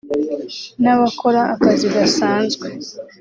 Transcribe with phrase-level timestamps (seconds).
[0.81, 2.67] n’abakora akazi gasanzwe